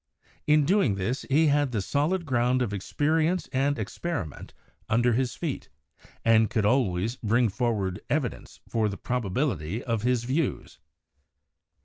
In 0.47 0.65
doing 0.65 0.95
this 0.95 1.27
he 1.29 1.45
had 1.45 1.71
the 1.71 1.79
solid 1.79 2.25
ground 2.25 2.63
of 2.63 2.73
experience 2.73 3.47
and 3.53 3.77
experiment 3.77 4.51
under 4.89 5.13
his 5.13 5.35
feet, 5.35 5.69
and 6.25 6.49
could 6.49 6.65
always 6.65 7.17
bring 7.17 7.49
forward 7.49 7.99
evidence 8.09 8.61
for 8.67 8.89
the 8.89 8.97
probability 8.97 9.83
of 9.83 10.01
his 10.01 10.23
views. 10.23 10.79